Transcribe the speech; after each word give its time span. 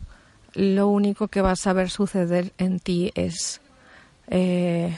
lo 0.55 0.89
único 0.89 1.29
que 1.29 1.41
vas 1.41 1.67
a 1.67 1.73
ver 1.73 1.91
suceder 1.91 2.53
en 2.59 2.79
ti 2.81 3.13
es 3.15 3.61
eh, 4.29 4.97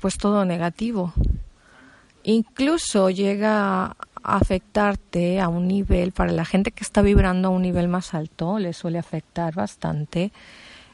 pues 0.00 0.18
todo 0.18 0.44
negativo. 0.44 1.12
Incluso 2.24 3.10
llega 3.10 3.84
a 3.84 3.96
afectarte 4.22 5.40
a 5.40 5.48
un 5.48 5.66
nivel, 5.66 6.12
para 6.12 6.30
la 6.30 6.44
gente 6.44 6.70
que 6.70 6.84
está 6.84 7.02
vibrando 7.02 7.48
a 7.48 7.50
un 7.50 7.62
nivel 7.62 7.88
más 7.88 8.14
alto, 8.14 8.58
le 8.58 8.72
suele 8.72 8.98
afectar 8.98 9.54
bastante. 9.54 10.30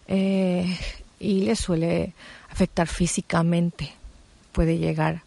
Eh, 0.06 0.74
y 1.18 1.42
le 1.42 1.56
suele 1.56 2.14
afectar 2.50 2.86
físicamente. 2.86 3.92
Puede 4.52 4.78
llegar 4.78 5.22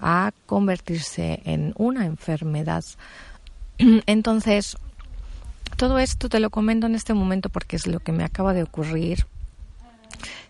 a 0.00 0.32
convertirse 0.46 1.42
en 1.44 1.74
una 1.76 2.06
enfermedad. 2.06 2.84
Entonces, 3.78 4.76
todo 5.76 5.98
esto 5.98 6.28
te 6.28 6.40
lo 6.40 6.50
comento 6.50 6.86
en 6.86 6.94
este 6.94 7.14
momento 7.14 7.48
porque 7.48 7.76
es 7.76 7.86
lo 7.86 8.00
que 8.00 8.12
me 8.12 8.24
acaba 8.24 8.52
de 8.54 8.62
ocurrir. 8.62 9.26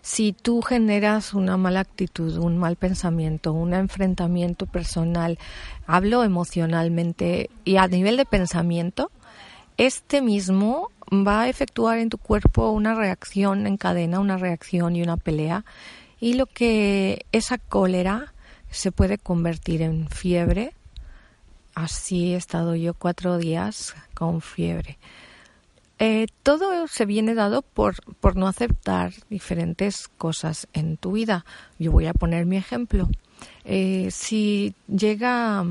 Si 0.01 0.33
tú 0.33 0.61
generas 0.61 1.33
una 1.33 1.57
mala 1.57 1.81
actitud, 1.81 2.37
un 2.37 2.57
mal 2.57 2.75
pensamiento, 2.75 3.53
un 3.53 3.73
enfrentamiento 3.73 4.65
personal, 4.65 5.37
hablo 5.85 6.23
emocionalmente 6.23 7.49
y 7.63 7.77
a 7.77 7.87
nivel 7.87 8.17
de 8.17 8.25
pensamiento, 8.25 9.11
este 9.77 10.21
mismo 10.21 10.89
va 11.11 11.41
a 11.41 11.49
efectuar 11.49 11.99
en 11.99 12.09
tu 12.09 12.17
cuerpo 12.17 12.71
una 12.71 12.95
reacción 12.95 13.67
en 13.67 13.77
cadena, 13.77 14.19
una 14.19 14.37
reacción 14.37 14.95
y 14.95 15.03
una 15.03 15.17
pelea. 15.17 15.65
Y 16.19 16.35
lo 16.35 16.45
que 16.45 17.25
esa 17.31 17.57
cólera 17.57 18.33
se 18.69 18.91
puede 18.91 19.17
convertir 19.17 19.81
en 19.81 20.07
fiebre. 20.09 20.73
Así 21.75 22.33
he 22.33 22.37
estado 22.37 22.75
yo 22.75 22.93
cuatro 22.93 23.37
días 23.37 23.93
con 24.13 24.41
fiebre. 24.41 24.97
Eh, 25.99 26.27
todo 26.43 26.87
se 26.87 27.05
viene 27.05 27.35
dado 27.35 27.61
por, 27.61 27.95
por 28.15 28.35
no 28.35 28.47
aceptar 28.47 29.13
diferentes 29.29 30.07
cosas 30.07 30.67
en 30.73 30.97
tu 30.97 31.11
vida. 31.11 31.45
Yo 31.77 31.91
voy 31.91 32.07
a 32.07 32.13
poner 32.13 32.45
mi 32.45 32.57
ejemplo. 32.57 33.09
Eh, 33.65 34.09
si 34.11 34.73
llega, 34.87 35.65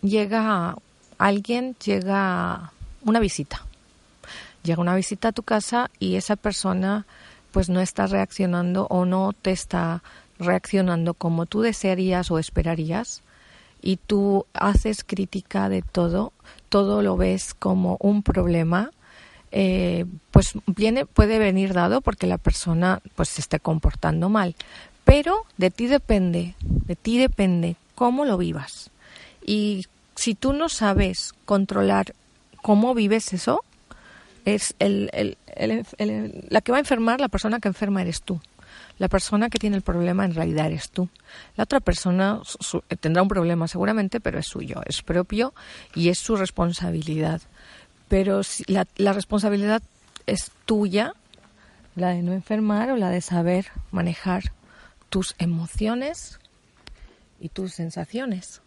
llega 0.00 0.76
alguien, 1.18 1.76
llega 1.84 2.72
una 3.04 3.20
visita 3.20 3.66
llega 4.62 4.80
una 4.80 4.94
visita 4.94 5.28
a 5.28 5.32
tu 5.32 5.42
casa 5.42 5.90
y 5.98 6.16
esa 6.16 6.36
persona 6.36 7.06
pues 7.52 7.68
no 7.68 7.80
está 7.80 8.06
reaccionando 8.06 8.86
o 8.88 9.04
no 9.04 9.32
te 9.32 9.50
está 9.50 10.02
reaccionando 10.38 11.14
como 11.14 11.46
tú 11.46 11.60
desearías 11.60 12.30
o 12.30 12.38
esperarías 12.38 13.22
y 13.82 13.96
tú 13.96 14.46
haces 14.54 15.04
crítica 15.04 15.68
de 15.68 15.82
todo, 15.82 16.32
todo 16.68 17.02
lo 17.02 17.16
ves 17.16 17.52
como 17.54 17.96
un 18.00 18.22
problema, 18.22 18.90
eh, 19.50 20.06
pues 20.30 20.52
viene, 20.66 21.04
puede 21.04 21.38
venir 21.38 21.74
dado 21.74 22.00
porque 22.00 22.26
la 22.26 22.38
persona 22.38 23.00
pues 23.16 23.28
se 23.28 23.40
esté 23.40 23.60
comportando 23.60 24.28
mal. 24.28 24.54
Pero 25.04 25.44
de 25.56 25.70
ti 25.70 25.88
depende, 25.88 26.54
de 26.60 26.96
ti 26.96 27.18
depende 27.18 27.76
cómo 27.96 28.24
lo 28.24 28.38
vivas. 28.38 28.90
Y 29.44 29.86
si 30.14 30.34
tú 30.34 30.52
no 30.52 30.68
sabes 30.68 31.34
controlar 31.44 32.14
cómo 32.62 32.94
vives 32.94 33.32
eso, 33.32 33.64
es 34.44 34.74
el, 34.78 35.10
el, 35.12 35.36
el, 35.56 36.46
la 36.48 36.60
que 36.60 36.72
va 36.72 36.78
a 36.78 36.80
enfermar, 36.80 37.20
la 37.20 37.28
persona 37.28 37.60
que 37.60 37.68
enferma 37.68 38.02
eres 38.02 38.22
tú. 38.22 38.40
La 38.98 39.08
persona 39.08 39.48
que 39.48 39.58
tiene 39.58 39.76
el 39.76 39.82
problema 39.82 40.24
en 40.24 40.34
realidad 40.34 40.66
eres 40.66 40.90
tú. 40.90 41.08
La 41.56 41.64
otra 41.64 41.80
persona 41.80 42.40
tendrá 43.00 43.22
un 43.22 43.28
problema 43.28 43.68
seguramente, 43.68 44.20
pero 44.20 44.38
es 44.38 44.46
suyo, 44.46 44.82
es 44.86 45.02
propio 45.02 45.54
y 45.94 46.08
es 46.08 46.18
su 46.18 46.36
responsabilidad. 46.36 47.40
Pero 48.08 48.42
si 48.42 48.64
la, 48.66 48.86
la 48.96 49.12
responsabilidad 49.12 49.82
es 50.26 50.50
tuya, 50.66 51.14
la 51.96 52.10
de 52.10 52.22
no 52.22 52.32
enfermar 52.32 52.90
o 52.90 52.96
la 52.96 53.10
de 53.10 53.20
saber 53.20 53.66
manejar 53.90 54.52
tus 55.08 55.34
emociones 55.38 56.38
y 57.40 57.48
tus 57.48 57.74
sensaciones. 57.74 58.62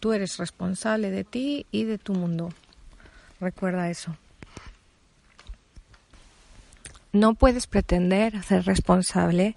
Tú 0.00 0.12
eres 0.12 0.36
responsable 0.38 1.10
de 1.10 1.24
ti 1.24 1.66
y 1.70 1.84
de 1.84 1.98
tu 1.98 2.14
mundo. 2.14 2.50
Recuerda 3.40 3.88
eso 3.90 4.16
no 7.12 7.34
puedes 7.34 7.66
pretender 7.66 8.42
ser 8.42 8.64
responsable 8.64 9.56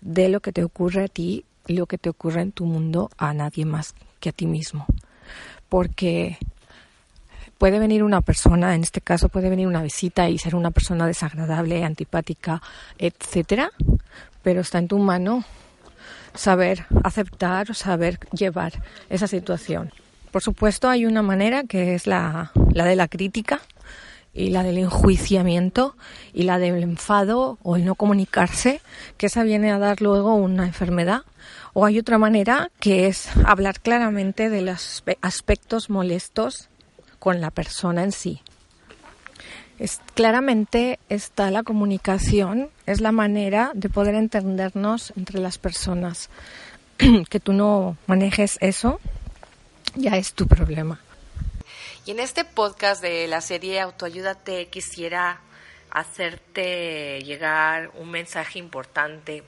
de 0.00 0.28
lo 0.28 0.40
que 0.40 0.52
te 0.52 0.64
ocurre 0.64 1.04
a 1.04 1.08
ti 1.08 1.44
lo 1.66 1.86
que 1.86 1.98
te 1.98 2.10
ocurre 2.10 2.42
en 2.42 2.52
tu 2.52 2.64
mundo 2.64 3.10
a 3.18 3.32
nadie 3.34 3.64
más 3.64 3.94
que 4.20 4.30
a 4.30 4.32
ti 4.32 4.46
mismo. 4.46 4.86
Porque 5.68 6.38
puede 7.58 7.78
venir 7.78 8.02
una 8.02 8.20
persona, 8.20 8.74
en 8.74 8.82
este 8.82 9.00
caso 9.00 9.28
puede 9.28 9.48
venir 9.48 9.66
una 9.66 9.82
visita 9.82 10.28
y 10.28 10.38
ser 10.38 10.54
una 10.54 10.70
persona 10.70 11.06
desagradable, 11.06 11.84
antipática, 11.84 12.60
etcétera, 12.98 13.70
pero 14.42 14.60
está 14.60 14.78
en 14.78 14.88
tu 14.88 14.98
mano 14.98 15.44
saber 16.34 16.86
aceptar 17.04 17.70
o 17.70 17.74
saber 17.74 18.18
llevar 18.32 18.82
esa 19.08 19.26
situación. 19.26 19.92
Por 20.30 20.42
supuesto, 20.42 20.88
hay 20.88 21.04
una 21.04 21.22
manera 21.22 21.64
que 21.64 21.94
es 21.94 22.06
la, 22.06 22.52
la 22.72 22.84
de 22.86 22.96
la 22.96 23.06
crítica, 23.06 23.60
y 24.34 24.50
la 24.50 24.62
del 24.62 24.78
enjuiciamiento 24.78 25.94
y 26.32 26.44
la 26.44 26.58
del 26.58 26.82
enfado 26.82 27.58
o 27.62 27.76
el 27.76 27.84
no 27.84 27.94
comunicarse, 27.94 28.80
que 29.16 29.26
esa 29.26 29.42
viene 29.42 29.70
a 29.70 29.78
dar 29.78 30.00
luego 30.00 30.34
una 30.34 30.64
enfermedad. 30.64 31.22
O 31.74 31.84
hay 31.86 31.98
otra 31.98 32.18
manera 32.18 32.70
que 32.80 33.06
es 33.06 33.28
hablar 33.44 33.80
claramente 33.80 34.50
de 34.50 34.62
los 34.62 35.04
aspectos 35.20 35.90
molestos 35.90 36.68
con 37.18 37.40
la 37.40 37.50
persona 37.50 38.04
en 38.04 38.12
sí. 38.12 38.42
Es, 39.78 40.00
claramente 40.14 40.98
está 41.08 41.50
la 41.50 41.62
comunicación, 41.62 42.68
es 42.86 43.00
la 43.00 43.10
manera 43.10 43.72
de 43.74 43.88
poder 43.88 44.14
entendernos 44.14 45.12
entre 45.16 45.40
las 45.40 45.58
personas. 45.58 46.30
que 47.28 47.40
tú 47.40 47.52
no 47.52 47.96
manejes 48.06 48.58
eso, 48.60 49.00
ya 49.94 50.16
es 50.16 50.34
tu 50.34 50.46
problema. 50.46 51.00
Y 52.04 52.10
en 52.10 52.20
este 52.20 52.44
podcast 52.44 53.00
de 53.02 53.26
la 53.28 53.40
serie 53.40 53.80
Autoayúdate 53.80 54.68
quisiera 54.68 55.40
hacerte 55.90 57.20
llegar 57.22 57.90
un 57.94 58.10
mensaje 58.10 58.58
importante 58.58 59.44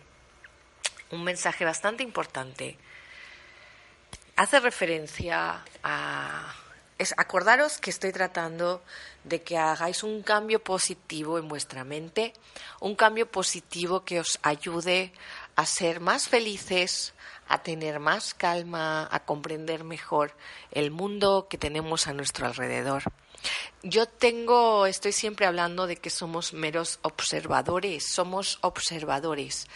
un 1.14 1.24
mensaje 1.24 1.64
bastante 1.64 2.02
importante. 2.02 2.76
Hace 4.36 4.60
referencia 4.60 5.64
a... 5.82 6.54
Acordaros 7.16 7.78
que 7.78 7.90
estoy 7.90 8.12
tratando 8.12 8.80
de 9.24 9.42
que 9.42 9.58
hagáis 9.58 10.04
un 10.04 10.22
cambio 10.22 10.62
positivo 10.62 11.38
en 11.38 11.48
vuestra 11.48 11.82
mente, 11.82 12.32
un 12.80 12.94
cambio 12.94 13.26
positivo 13.26 14.04
que 14.04 14.20
os 14.20 14.38
ayude 14.42 15.12
a 15.56 15.66
ser 15.66 16.00
más 16.00 16.28
felices, 16.28 17.14
a 17.48 17.62
tener 17.62 18.00
más 18.00 18.34
calma, 18.34 19.08
a 19.10 19.24
comprender 19.24 19.84
mejor 19.84 20.34
el 20.70 20.90
mundo 20.90 21.46
que 21.48 21.58
tenemos 21.58 22.06
a 22.06 22.12
nuestro 22.12 22.46
alrededor. 22.46 23.04
Yo 23.82 24.06
tengo, 24.06 24.86
estoy 24.86 25.12
siempre 25.12 25.46
hablando 25.46 25.86
de 25.86 25.96
que 25.96 26.08
somos 26.08 26.54
meros 26.54 26.98
observadores, 27.02 28.06
somos 28.06 28.58
observadores. 28.62 29.66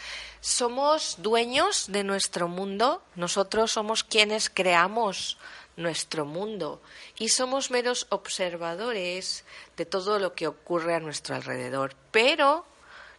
Somos 0.40 1.16
dueños 1.18 1.86
de 1.88 2.04
nuestro 2.04 2.48
mundo, 2.48 3.02
nosotros 3.16 3.72
somos 3.72 4.04
quienes 4.04 4.48
creamos 4.48 5.36
nuestro 5.76 6.24
mundo 6.24 6.80
y 7.18 7.28
somos 7.28 7.70
meros 7.70 8.06
observadores 8.08 9.44
de 9.76 9.84
todo 9.84 10.18
lo 10.18 10.34
que 10.34 10.46
ocurre 10.46 10.94
a 10.94 11.00
nuestro 11.00 11.34
alrededor. 11.34 11.94
Pero 12.10 12.64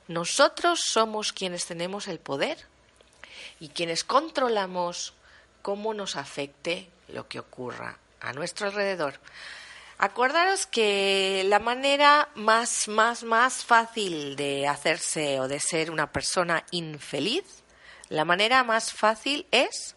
nosotros 0.09 0.81
somos 0.83 1.31
quienes 1.31 1.67
tenemos 1.67 2.07
el 2.07 2.17
poder 2.17 2.57
y 3.59 3.69
quienes 3.69 4.03
controlamos 4.03 5.13
cómo 5.61 5.93
nos 5.93 6.15
afecte 6.15 6.89
lo 7.09 7.27
que 7.27 7.37
ocurra 7.37 7.99
a 8.19 8.33
nuestro 8.33 8.67
alrededor. 8.67 9.19
Acordaros 9.99 10.65
que 10.65 11.43
la 11.45 11.59
manera 11.59 12.29
más, 12.33 12.87
más, 12.87 13.23
más 13.23 13.63
fácil 13.63 14.35
de 14.35 14.67
hacerse 14.67 15.39
o 15.39 15.47
de 15.47 15.59
ser 15.59 15.91
una 15.91 16.11
persona 16.11 16.65
infeliz, 16.71 17.43
la 18.07 18.25
manera 18.25 18.63
más 18.63 18.91
fácil 18.91 19.45
es 19.51 19.95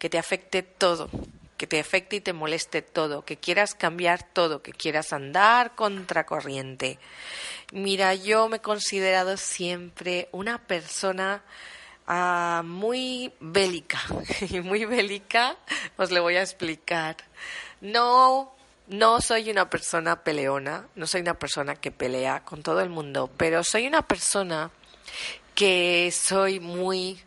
que 0.00 0.10
te 0.10 0.18
afecte 0.18 0.64
todo, 0.64 1.08
que 1.56 1.66
te 1.66 1.80
afecte 1.80 2.16
y 2.16 2.20
te 2.20 2.32
moleste 2.32 2.82
todo, 2.82 3.24
que 3.24 3.36
quieras 3.36 3.74
cambiar 3.74 4.22
todo, 4.22 4.62
que 4.62 4.72
quieras 4.72 5.12
andar 5.12 5.74
contracorriente. 5.74 6.98
Mira, 7.72 8.14
yo 8.14 8.48
me 8.48 8.58
he 8.58 8.60
considerado 8.60 9.36
siempre 9.36 10.28
una 10.32 10.58
persona 10.58 11.42
ah, 12.06 12.62
muy 12.64 13.32
bélica, 13.40 14.00
y 14.50 14.60
muy 14.60 14.84
bélica 14.84 15.56
os 15.96 16.10
le 16.10 16.20
voy 16.20 16.36
a 16.36 16.42
explicar. 16.42 17.16
No 17.80 18.56
no 18.88 19.20
soy 19.20 19.50
una 19.50 19.68
persona 19.68 20.22
peleona, 20.22 20.86
no 20.94 21.08
soy 21.08 21.20
una 21.20 21.34
persona 21.34 21.74
que 21.74 21.90
pelea 21.90 22.44
con 22.44 22.62
todo 22.62 22.80
el 22.80 22.88
mundo, 22.88 23.28
pero 23.36 23.64
soy 23.64 23.86
una 23.88 24.02
persona 24.02 24.70
que 25.56 26.12
soy 26.12 26.60
muy 26.60 27.20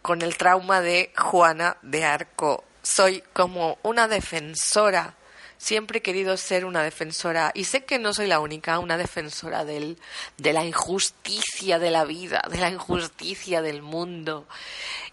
con 0.00 0.22
el 0.22 0.36
trauma 0.36 0.80
de 0.80 1.12
Juana 1.16 1.76
de 1.82 2.04
Arco. 2.04 2.64
Soy 2.82 3.22
como 3.32 3.78
una 3.82 4.08
defensora. 4.08 5.14
Siempre 5.58 5.98
he 5.98 6.02
querido 6.02 6.36
ser 6.36 6.64
una 6.64 6.82
defensora 6.82 7.52
y 7.54 7.64
sé 7.64 7.84
que 7.84 8.00
no 8.00 8.12
soy 8.12 8.26
la 8.26 8.40
única, 8.40 8.80
una 8.80 8.96
defensora 8.96 9.64
del, 9.64 9.96
de 10.36 10.52
la 10.52 10.64
injusticia 10.64 11.78
de 11.78 11.92
la 11.92 12.04
vida, 12.04 12.42
de 12.50 12.58
la 12.58 12.68
injusticia 12.68 13.62
del 13.62 13.80
mundo. 13.80 14.48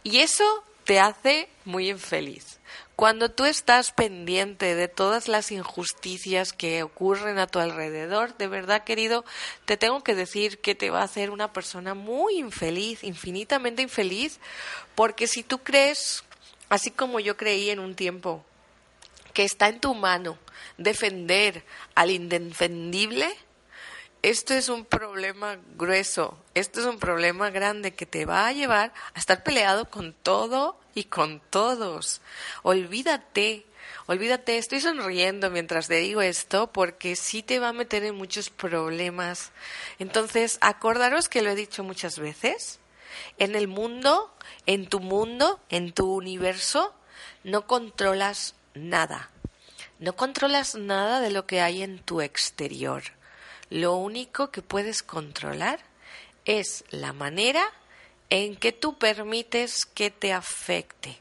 Y 0.04 0.19
eso 0.19 0.63
te 0.86 1.00
hace 1.00 1.48
muy 1.66 1.92
infeliz. 1.92 2.60
Cuando 2.95 3.30
tú 3.30 3.45
estás 3.45 3.92
pendiente 3.92 4.75
de 4.75 4.88
todas 4.88 5.27
las 5.27 5.51
injusticias 5.51 6.51
que 6.51 6.83
ocurren 6.83 7.39
a 7.39 7.48
tu 7.48 7.60
alrededor, 7.60 8.36
de 8.36 8.48
verdad, 8.48 8.83
querido, 8.83 9.24
te 9.65 9.77
tengo 9.77 10.04
que 10.04 10.15
decir 10.15 10.60
que 10.60 10.75
te 10.75 10.89
va 10.89 11.00
a 11.00 11.06
hacer 11.06 11.30
una 11.30 11.54
persona 11.54 11.94
muy 11.94 12.39
infeliz, 12.39 13.04
infinitamente 13.06 13.83
infeliz, 13.83 14.39
porque 14.95 15.27
si 15.27 15.44
tú 15.44 15.60
crees, 15.60 16.25
así 16.69 16.92
como 16.92 17.19
yo 17.19 17.36
creí 17.36 17.69
en 17.69 17.80
un 17.80 17.95
tiempo, 17.95 18.44
que 19.33 19.44
está 19.44 19.68
en 19.68 19.80
tu 19.80 19.94
mano 19.94 20.38
defender 20.77 21.63
al 21.95 22.12
indefendible, 22.12 23.27
esto 24.21 24.54
es 24.54 24.68
un 24.68 24.83
problema 24.83 25.57
grueso, 25.77 26.38
esto 26.54 26.81
es 26.81 26.86
un 26.86 27.00
problema 27.00 27.50
grande 27.51 27.94
que 27.94 28.06
te 28.06 28.25
va 28.25 28.48
a 28.48 28.51
llevar 28.51 28.94
a 29.13 29.19
estar 29.19 29.44
peleado 29.44 29.89
con 29.89 30.13
todo 30.13 30.77
y 30.94 31.06
con 31.06 31.39
todos. 31.50 32.19
Olvídate, 32.63 33.65
olvídate, 34.07 34.57
estoy 34.57 34.81
sonriendo 34.81 35.50
mientras 35.50 35.88
te 35.88 35.95
digo 35.95 36.22
esto 36.22 36.68
porque 36.68 37.15
sí 37.15 37.44
te 37.44 37.60
va 37.60 37.69
a 37.69 37.74
meter 37.74 38.04
en 38.04 38.15
muchos 38.15 38.50
problemas. 38.50 39.51
Entonces, 40.00 40.57
acordaros 40.60 41.30
que 41.30 41.42
lo 41.42 41.50
he 41.50 41.56
dicho 41.56 41.86
muchas 41.86 42.19
veces, 42.19 42.80
en 43.38 43.56
el 43.56 43.68
mundo, 43.68 44.33
en 44.66 44.88
tu 44.88 45.00
mundo, 45.00 45.60
en 45.69 45.92
tu 45.92 46.13
universo, 46.13 46.94
no 47.44 47.68
controlas 47.68 48.56
nada. 48.74 49.30
No 50.00 50.16
controlas 50.16 50.75
nada 50.75 51.19
de 51.19 51.30
lo 51.30 51.45
que 51.45 51.62
hay 51.62 51.83
en 51.83 52.00
tu 52.00 52.21
exterior. 52.21 53.04
Lo 53.69 53.95
único 53.95 54.51
que 54.51 54.62
puedes 54.62 55.04
controlar 55.04 55.80
es 56.45 56.83
la 56.89 57.13
manera 57.13 57.63
en 58.30 58.56
que 58.56 58.71
tú 58.71 58.98
permites 58.98 59.86
que 59.86 60.10
te 60.10 60.33
afecte. 60.33 61.19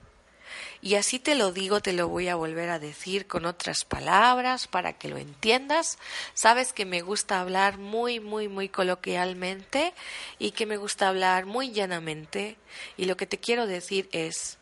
Y 0.80 0.94
así 0.94 1.18
te 1.18 1.34
lo 1.34 1.52
digo, 1.52 1.80
te 1.80 1.92
lo 1.92 2.08
voy 2.08 2.28
a 2.28 2.36
volver 2.36 2.70
a 2.70 2.78
decir 2.78 3.26
con 3.26 3.46
otras 3.46 3.84
palabras 3.84 4.68
para 4.68 4.92
que 4.92 5.08
lo 5.08 5.16
entiendas. 5.16 5.98
Sabes 6.34 6.72
que 6.72 6.84
me 6.84 7.02
gusta 7.02 7.40
hablar 7.40 7.78
muy, 7.78 8.20
muy, 8.20 8.48
muy 8.48 8.68
coloquialmente 8.68 9.92
y 10.38 10.52
que 10.52 10.66
me 10.66 10.76
gusta 10.76 11.08
hablar 11.08 11.46
muy 11.46 11.72
llanamente. 11.72 12.56
Y 12.96 13.06
lo 13.06 13.16
que 13.16 13.26
te 13.26 13.38
quiero 13.38 13.66
decir 13.66 14.08
es, 14.12 14.58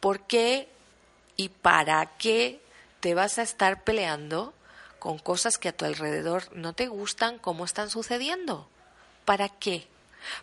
¿por 0.00 0.20
qué 0.26 0.68
y 1.36 1.50
para 1.50 2.16
qué 2.16 2.60
te 3.00 3.14
vas 3.14 3.38
a 3.38 3.42
estar 3.42 3.84
peleando 3.84 4.54
con 4.98 5.18
cosas 5.18 5.58
que 5.58 5.68
a 5.68 5.76
tu 5.76 5.84
alrededor 5.84 6.44
no 6.56 6.72
te 6.72 6.88
gustan 6.88 7.38
como 7.38 7.66
están 7.66 7.90
sucediendo? 7.90 8.68
¿Para 9.26 9.50
qué? 9.50 9.86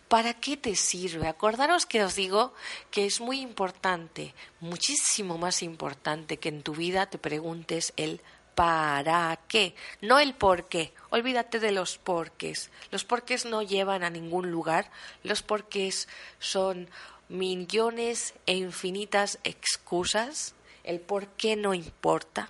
¿Para 0.08 0.34
qué 0.34 0.58
te 0.58 0.76
sirve? 0.76 1.28
Acordaros 1.28 1.86
que 1.86 2.04
os 2.04 2.16
digo 2.16 2.54
que 2.92 3.06
es 3.06 3.20
muy 3.20 3.42
importante, 3.42 4.34
muchísimo 4.60 5.38
más 5.38 5.62
importante 5.62 6.38
que 6.38 6.50
en 6.50 6.64
tu 6.64 6.74
vida 6.74 7.08
te 7.08 7.18
preguntes 7.18 7.94
el 7.98 8.22
para 8.56 9.38
qué, 9.50 9.76
no 10.02 10.20
el 10.20 10.34
por 10.34 10.68
qué. 10.68 10.94
Olvídate 11.10 11.60
de 11.60 11.72
los 11.72 11.98
porqués. 11.98 12.72
Los 12.90 13.04
porqués 13.04 13.46
no 13.46 13.62
llevan 13.62 14.04
a 14.04 14.10
ningún 14.10 14.50
lugar. 14.50 14.90
Los 15.24 15.44
porqués 15.44 16.08
son 16.40 16.90
millones 17.28 18.34
e 18.46 18.56
infinitas 18.56 19.40
excusas. 19.44 20.56
El 20.84 21.02
por 21.02 21.28
qué 21.28 21.56
no 21.56 21.74
importa. 21.74 22.50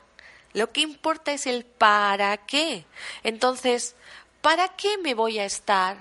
Lo 0.54 0.72
que 0.72 0.82
importa 0.82 1.34
es 1.34 1.48
el 1.48 1.66
para 1.66 2.38
qué. 2.38 2.86
Entonces, 3.24 3.96
¿para 4.42 4.70
qué 4.70 4.98
me 5.00 5.14
voy 5.14 5.40
a 5.40 5.46
estar 5.46 5.98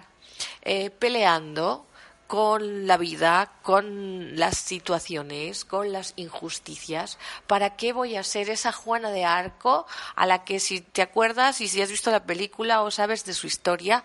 eh, 0.62 0.90
peleando 0.90 1.86
con 2.26 2.86
la 2.86 2.96
vida, 2.96 3.52
con 3.62 4.36
las 4.38 4.56
situaciones, 4.58 5.64
con 5.64 5.92
las 5.92 6.14
injusticias. 6.16 7.18
¿Para 7.46 7.76
qué 7.76 7.92
voy 7.92 8.16
a 8.16 8.24
ser 8.24 8.50
esa 8.50 8.72
Juana 8.72 9.10
de 9.10 9.24
Arco 9.24 9.86
a 10.16 10.26
la 10.26 10.44
que 10.44 10.58
si 10.58 10.80
te 10.80 11.02
acuerdas 11.02 11.60
y 11.60 11.68
si 11.68 11.82
has 11.82 11.90
visto 11.90 12.10
la 12.10 12.24
película 12.24 12.82
o 12.82 12.90
sabes 12.90 13.24
de 13.24 13.34
su 13.34 13.46
historia, 13.46 14.04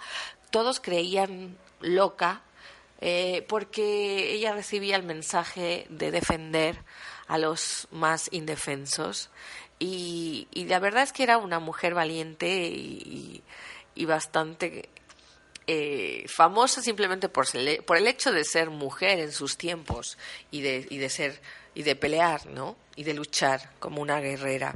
todos 0.52 0.80
creían 0.80 1.58
loca 1.80 2.42
eh, 3.02 3.46
porque 3.48 4.34
ella 4.34 4.54
recibía 4.54 4.98
el 4.98 5.04
mensaje 5.04 5.88
de 5.90 6.12
defender 6.12 6.84
a 7.28 7.38
los 7.38 7.88
más 7.92 8.28
indefensos 8.34 9.30
y, 9.80 10.48
la 10.54 10.80
verdad 10.80 11.04
es 11.04 11.14
que 11.14 11.24
era 11.24 11.38
una 11.38 11.60
mujer 11.60 11.94
valiente 11.94 12.68
y, 12.68 13.42
y 13.96 14.06
bastante 14.06 14.90
eh, 15.72 16.26
famosa 16.28 16.82
simplemente 16.82 17.30
por, 17.30 17.46
el 17.54 18.08
hecho 18.08 18.32
de 18.32 18.44
ser 18.44 18.72
mujer 18.72 19.20
en 19.20 19.32
sus 19.32 19.56
tiempos 19.56 20.18
y 20.50 20.62
de, 20.62 20.88
y 20.90 20.98
de 20.98 21.10
ser 21.12 21.40
y 21.76 21.84
de 21.84 21.96
pelear, 21.96 22.48
¿no? 22.48 22.76
Y 22.96 23.04
de 23.04 23.14
luchar 23.14 23.70
como 23.78 24.02
una 24.02 24.20
guerrera. 24.20 24.74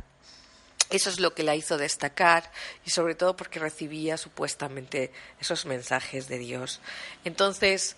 Eso 0.92 1.10
es 1.10 1.20
lo 1.20 1.34
que 1.34 1.42
la 1.42 1.56
hizo 1.56 1.80
destacar 1.80 2.52
y 2.86 2.92
sobre 2.92 3.16
todo 3.16 3.36
porque 3.36 3.58
recibía 3.58 4.18
supuestamente 4.18 5.12
esos 5.42 5.66
mensajes 5.66 6.28
de 6.28 6.38
Dios. 6.38 6.80
Entonces, 7.26 7.96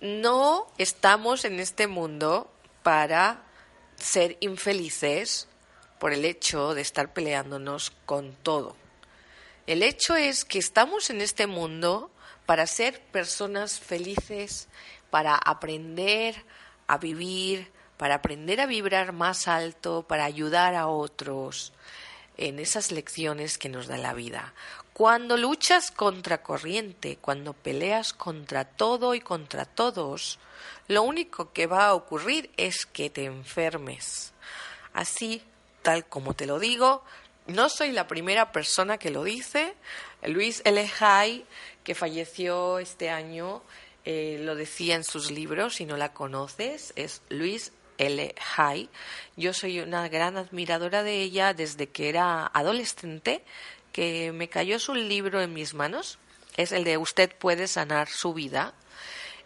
no 0.00 0.72
estamos 0.78 1.44
en 1.44 1.60
este 1.60 1.86
mundo 1.86 2.50
para 2.82 3.42
ser 3.96 4.38
infelices 4.40 5.48
por 5.98 6.14
el 6.14 6.24
hecho 6.24 6.72
de 6.72 6.80
estar 6.80 7.12
peleándonos 7.12 7.92
con 8.06 8.32
todo. 8.36 8.74
El 9.66 9.82
hecho 9.82 10.16
es 10.16 10.46
que 10.46 10.58
estamos 10.58 11.10
en 11.10 11.20
este 11.20 11.46
mundo 11.46 12.10
para 12.48 12.66
ser 12.66 13.02
personas 13.02 13.78
felices, 13.78 14.68
para 15.10 15.34
aprender 15.34 16.34
a 16.86 16.96
vivir, 16.96 17.70
para 17.98 18.14
aprender 18.14 18.62
a 18.62 18.66
vibrar 18.66 19.12
más 19.12 19.48
alto, 19.48 20.06
para 20.08 20.24
ayudar 20.24 20.74
a 20.74 20.86
otros. 20.86 21.74
en 22.38 22.58
esas 22.58 22.90
lecciones 22.92 23.58
que 23.58 23.68
nos 23.68 23.86
da 23.88 23.98
la 23.98 24.14
vida. 24.14 24.54
Cuando 24.94 25.36
luchas 25.36 25.90
contra 25.90 26.42
corriente, 26.42 27.18
cuando 27.20 27.52
peleas 27.52 28.14
contra 28.14 28.64
todo 28.64 29.14
y 29.14 29.20
contra 29.20 29.66
todos, 29.66 30.38
lo 30.86 31.02
único 31.02 31.52
que 31.52 31.66
va 31.66 31.88
a 31.88 31.94
ocurrir 31.94 32.50
es 32.56 32.86
que 32.86 33.10
te 33.10 33.24
enfermes. 33.24 34.32
Así, 34.94 35.42
tal 35.82 36.06
como 36.06 36.32
te 36.34 36.46
lo 36.46 36.60
digo, 36.60 37.02
no 37.48 37.70
soy 37.70 37.92
la 37.92 38.06
primera 38.06 38.52
persona 38.52 38.98
que 38.98 39.10
lo 39.10 39.24
dice. 39.24 39.74
Luis 40.22 40.60
L. 40.64 40.88
que 41.88 41.94
falleció 41.94 42.78
este 42.80 43.08
año, 43.08 43.62
eh, 44.04 44.36
lo 44.42 44.56
decía 44.56 44.94
en 44.94 45.04
sus 45.04 45.30
libros, 45.30 45.76
si 45.76 45.86
no 45.86 45.96
la 45.96 46.12
conoces, 46.12 46.92
es 46.96 47.22
Luis 47.30 47.72
L. 47.96 48.34
Hay. 48.58 48.90
Yo 49.38 49.54
soy 49.54 49.80
una 49.80 50.06
gran 50.10 50.36
admiradora 50.36 51.02
de 51.02 51.22
ella 51.22 51.54
desde 51.54 51.86
que 51.88 52.10
era 52.10 52.46
adolescente, 52.52 53.42
que 53.90 54.32
me 54.32 54.50
cayó 54.50 54.78
su 54.78 54.94
libro 54.94 55.40
en 55.40 55.54
mis 55.54 55.72
manos. 55.72 56.18
Es 56.58 56.72
el 56.72 56.84
de 56.84 56.98
Usted 56.98 57.34
puede 57.34 57.66
sanar 57.66 58.08
su 58.08 58.34
vida. 58.34 58.74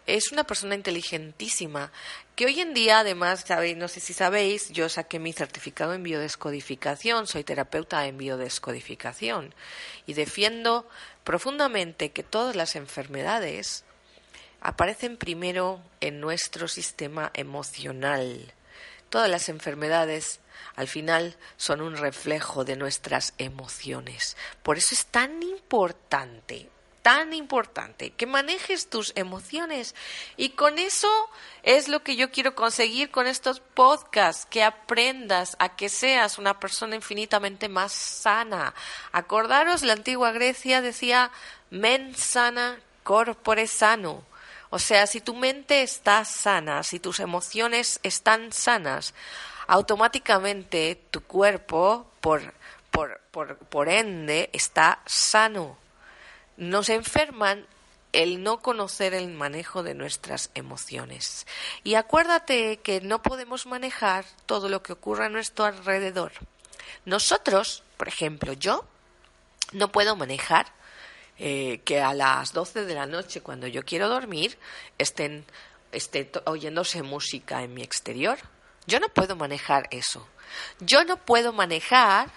Es 0.05 0.33
una 0.33 0.43
persona 0.43 0.75
inteligentísima 0.75 1.93
que 2.35 2.45
hoy 2.45 2.59
en 2.59 2.73
día, 2.73 2.99
además, 2.99 3.45
no 3.77 3.87
sé 3.87 4.01
si 4.01 4.11
sabéis, 4.11 4.69
yo 4.69 4.89
saqué 4.89 5.17
mi 5.17 5.31
certificado 5.31 5.93
en 5.93 6.03
biodescodificación, 6.03 7.25
soy 7.25 7.45
terapeuta 7.45 8.05
en 8.05 8.17
biodescodificación 8.17 9.55
y 10.05 10.13
defiendo 10.13 10.89
profundamente 11.23 12.11
que 12.11 12.23
todas 12.23 12.55
las 12.55 12.75
enfermedades 12.75 13.83
aparecen 14.61 15.17
primero 15.17 15.81
en 15.99 16.19
nuestro 16.19 16.67
sistema 16.67 17.31
emocional. 17.33 18.53
Todas 19.09 19.29
las 19.29 19.49
enfermedades 19.49 20.39
al 20.75 20.87
final 20.87 21.35
son 21.57 21.81
un 21.81 21.97
reflejo 21.97 22.65
de 22.65 22.75
nuestras 22.75 23.33
emociones. 23.37 24.37
Por 24.63 24.77
eso 24.77 24.95
es 24.95 25.05
tan 25.05 25.43
importante, 25.43 26.69
tan 27.03 27.33
importante 27.33 28.11
que 28.11 28.25
manejes 28.25 28.89
tus 28.89 29.11
emociones. 29.15 29.93
Y 30.37 30.51
con 30.51 30.79
eso 30.79 31.09
es 31.61 31.89
lo 31.89 32.01
que 32.01 32.15
yo 32.15 32.31
quiero 32.31 32.55
conseguir 32.55 33.11
con 33.11 33.27
estos 33.27 33.59
podcasts, 33.59 34.47
que 34.47 34.63
aprendas 34.63 35.55
a 35.59 35.75
que 35.75 35.89
seas 35.89 36.39
una 36.39 36.59
persona 36.59 36.95
infinitamente 36.95 37.69
más 37.69 37.91
sana. 37.91 38.73
Acordaros, 39.11 39.83
la 39.83 39.93
antigua 39.93 40.31
Grecia 40.31 40.81
decía, 40.81 41.29
men 41.69 42.15
sana, 42.15 42.79
corpore 43.03 43.67
sano. 43.67 44.23
O 44.69 44.79
sea, 44.79 45.05
si 45.05 45.21
tu 45.21 45.35
mente 45.35 45.83
está 45.83 46.25
sana, 46.25 46.83
si 46.83 46.99
tus 46.99 47.19
emociones 47.19 47.99
están 48.01 48.51
sanas, 48.53 49.13
automáticamente 49.67 50.99
tu 51.11 51.21
cuerpo, 51.21 52.09
por, 52.21 52.53
por, 52.89 53.19
por, 53.29 53.57
por 53.57 53.89
ende, 53.89 54.49
está 54.53 54.99
sano. 55.05 55.82
Nos 56.57 56.89
enferman 56.89 57.65
el 58.13 58.43
no 58.43 58.61
conocer 58.61 59.13
el 59.13 59.27
manejo 59.29 59.83
de 59.83 59.95
nuestras 59.95 60.51
emociones. 60.53 61.47
Y 61.83 61.95
acuérdate 61.95 62.77
que 62.77 63.01
no 63.01 63.21
podemos 63.21 63.65
manejar 63.65 64.25
todo 64.45 64.69
lo 64.69 64.83
que 64.83 64.93
ocurre 64.93 65.25
a 65.25 65.29
nuestro 65.29 65.65
alrededor. 65.65 66.31
Nosotros, 67.05 67.83
por 67.97 68.07
ejemplo, 68.07 68.53
yo 68.53 68.85
no 69.71 69.91
puedo 69.91 70.15
manejar 70.15 70.67
eh, 71.39 71.81
que 71.83 72.01
a 72.01 72.13
las 72.13 72.53
12 72.53 72.85
de 72.85 72.93
la 72.93 73.07
noche, 73.07 73.41
cuando 73.41 73.65
yo 73.67 73.83
quiero 73.83 74.07
dormir, 74.07 74.57
estén, 74.99 75.45
esté 75.91 76.31
oyéndose 76.45 77.01
música 77.01 77.63
en 77.63 77.73
mi 77.73 77.81
exterior. 77.81 78.37
Yo 78.85 78.99
no 78.99 79.09
puedo 79.09 79.35
manejar 79.35 79.87
eso. 79.89 80.27
Yo 80.79 81.03
no 81.03 81.17
puedo 81.17 81.51
manejar 81.51 82.29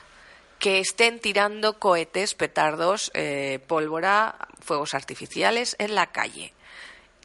que 0.58 0.80
estén 0.80 1.20
tirando 1.20 1.78
cohetes, 1.78 2.34
petardos, 2.34 3.10
eh, 3.14 3.60
pólvora, 3.66 4.48
fuegos 4.60 4.94
artificiales 4.94 5.76
en 5.78 5.94
la 5.94 6.12
calle. 6.12 6.54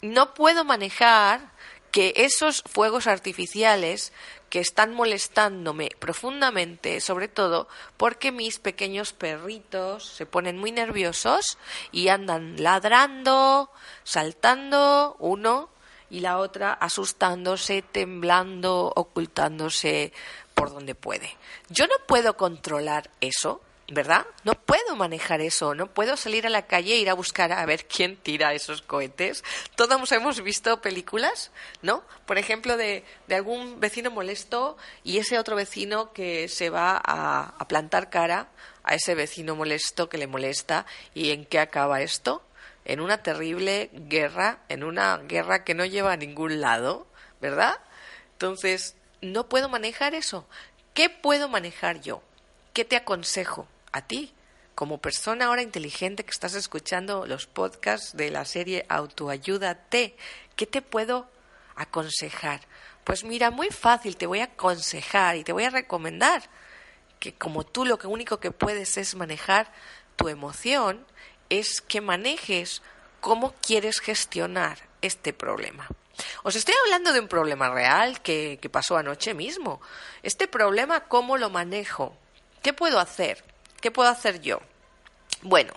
No 0.02 0.34
puedo 0.34 0.64
manejar 0.64 1.52
que 1.92 2.14
esos 2.16 2.64
fuegos 2.64 3.08
artificiales 3.08 4.14
que 4.52 4.60
están 4.60 4.94
molestándome 4.94 5.90
profundamente, 6.00 7.00
sobre 7.00 7.30
todo 7.30 7.68
porque 7.96 8.32
mis 8.32 8.60
pequeños 8.60 9.14
perritos 9.14 10.06
se 10.06 10.26
ponen 10.26 10.58
muy 10.58 10.72
nerviosos 10.72 11.58
y 11.92 12.10
andan 12.10 12.62
ladrando, 12.62 13.72
saltando, 14.04 15.16
uno 15.20 15.71
y 16.12 16.20
la 16.20 16.38
otra 16.38 16.74
asustándose, 16.74 17.82
temblando, 17.82 18.92
ocultándose 18.96 20.12
por 20.54 20.70
donde 20.70 20.94
puede. 20.94 21.38
Yo 21.70 21.88
no 21.88 21.96
puedo 22.06 22.36
controlar 22.36 23.10
eso, 23.22 23.62
¿verdad? 23.88 24.28
No 24.44 24.54
puedo 24.54 24.98
manejar 24.98 25.40
eso, 25.40 25.74
no 25.74 25.88
puedo 25.88 26.18
salir 26.18 26.46
a 26.46 26.50
la 26.50 26.68
calle 26.68 26.96
e 26.96 27.00
ir 27.00 27.10
a 27.10 27.14
buscar 27.14 27.54
a 27.54 27.66
ver 27.66 27.88
quién 27.88 28.18
tira 28.18 28.54
esos 28.54 28.82
cohetes. 28.82 29.44
Todos 29.76 30.12
hemos 30.12 30.42
visto 30.44 30.82
películas, 30.82 31.52
¿no? 31.82 32.04
Por 32.26 32.38
ejemplo, 32.38 32.76
de, 32.76 33.06
de 33.28 33.36
algún 33.36 33.80
vecino 33.80 34.12
molesto 34.12 34.78
y 35.06 35.18
ese 35.18 35.40
otro 35.40 35.56
vecino 35.56 36.12
que 36.12 36.50
se 36.50 36.70
va 36.70 37.02
a, 37.04 37.54
a 37.58 37.68
plantar 37.70 38.10
cara 38.10 38.50
a 38.84 38.96
ese 38.96 39.16
vecino 39.16 39.56
molesto 39.56 40.10
que 40.10 40.18
le 40.18 40.28
molesta 40.28 40.86
y 41.14 41.32
en 41.32 41.46
qué 41.46 41.60
acaba 41.60 42.02
esto? 42.02 42.42
En 42.86 43.00
una 43.00 43.24
terrible 43.24 43.90
guerra, 43.94 44.60
en 44.70 44.84
una 44.84 45.18
guerra 45.18 45.64
que 45.64 45.76
no 45.76 45.86
lleva 45.86 46.14
a 46.14 46.18
ningún 46.18 46.62
lado, 46.62 47.08
¿verdad? 47.40 47.80
Entonces, 48.34 48.96
no 49.22 49.50
puedo 49.50 49.70
manejar 49.70 50.16
eso. 50.16 50.48
¿Qué 50.94 51.10
puedo 51.10 51.48
manejar 51.48 52.02
yo? 52.02 52.22
¿Qué 52.74 52.86
te 52.86 52.96
aconsejo? 52.96 53.68
a 53.92 54.02
ti, 54.02 54.34
como 54.76 55.00
persona 55.00 55.46
ahora 55.46 55.62
inteligente 55.62 56.24
que 56.24 56.32
estás 56.32 56.56
escuchando 56.56 57.26
los 57.26 57.46
podcasts 57.46 58.16
de 58.16 58.32
la 58.32 58.46
serie 58.46 58.86
Autoayúdate, 58.90 60.16
¿qué 60.56 60.66
te 60.66 60.82
puedo 60.82 61.30
aconsejar? 61.76 62.62
Pues 63.04 63.24
mira, 63.24 63.52
muy 63.52 63.70
fácil, 63.70 64.16
te 64.18 64.28
voy 64.28 64.40
a 64.40 64.46
aconsejar 64.46 65.36
y 65.36 65.44
te 65.44 65.54
voy 65.54 65.66
a 65.66 65.70
recomendar 65.70 66.44
que 67.20 67.34
como 67.34 67.66
tú 67.66 67.86
lo 67.86 68.00
único 68.06 68.40
que 68.40 68.52
puedes 68.52 68.98
es 68.98 69.16
manejar 69.16 69.72
tu 70.16 70.30
emoción, 70.30 71.06
es 71.52 71.82
que 71.82 72.00
manejes 72.00 72.82
cómo 73.20 73.54
quieres 73.62 74.00
gestionar 74.00 74.78
este 75.02 75.34
problema. 75.34 75.88
Os 76.44 76.56
estoy 76.56 76.74
hablando 76.86 77.12
de 77.12 77.20
un 77.20 77.28
problema 77.28 77.70
real 77.70 78.22
que, 78.22 78.58
pasó 78.72 78.96
anoche 78.96 79.34
mismo. 79.34 79.82
Este 80.24 80.48
problema, 80.48 81.02
¿cómo 81.02 81.38
lo 81.38 81.50
manejo? 81.50 82.16
¿Qué 82.64 82.72
puedo 82.72 83.00
hacer? 83.00 83.44
¿Qué 83.82 83.92
puedo 83.92 84.10
hacer 84.10 84.40
yo? 84.42 84.62
Bueno, 85.42 85.74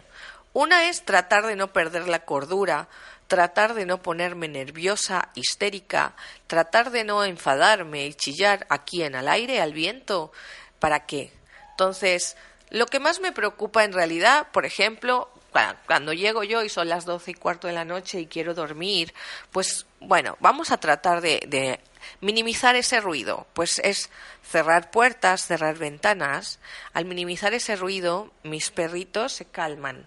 una 0.52 0.88
es 0.88 1.04
tratar 1.04 1.44
de 1.44 1.56
no 1.56 1.72
perder 1.72 2.06
la 2.06 2.24
cordura, 2.24 2.88
tratar 3.26 3.74
de 3.74 3.84
no 3.84 4.00
ponerme 4.00 4.46
nerviosa, 4.46 5.30
histérica, 5.34 6.14
tratar 6.46 6.92
de 6.92 7.02
no 7.02 7.24
enfadarme 7.24 8.06
y 8.06 8.14
chillar 8.14 8.64
aquí 8.68 9.02
en 9.02 9.16
el 9.16 9.26
aire, 9.26 9.60
al 9.60 9.72
viento. 9.72 10.30
¿Para 10.78 11.06
qué? 11.06 11.32
Entonces, 11.70 12.36
lo 12.70 12.86
que 12.86 13.00
más 13.00 13.18
me 13.18 13.32
preocupa 13.32 13.82
en 13.82 13.92
realidad, 13.92 14.48
por 14.52 14.66
ejemplo, 14.66 15.30
cuando 15.86 16.12
llego 16.12 16.42
yo 16.44 16.62
y 16.62 16.68
son 16.68 16.88
las 16.88 17.04
doce 17.04 17.32
y 17.32 17.34
cuarto 17.34 17.66
de 17.66 17.74
la 17.74 17.84
noche 17.84 18.20
y 18.20 18.26
quiero 18.26 18.54
dormir, 18.54 19.14
pues 19.52 19.86
bueno, 20.00 20.36
vamos 20.40 20.70
a 20.70 20.78
tratar 20.78 21.20
de, 21.20 21.80
minimizar 22.20 22.76
ese 22.76 23.00
ruido. 23.00 23.46
Pues 23.54 23.78
es 23.78 24.10
cerrar 24.42 24.90
puertas, 24.90 25.46
cerrar 25.46 25.76
ventanas. 25.78 26.58
Al 26.92 27.04
minimizar 27.04 27.54
ese 27.54 27.76
ruido, 27.76 28.32
mis 28.42 28.70
perritos 28.70 29.32
se 29.32 29.44
calman. 29.44 30.06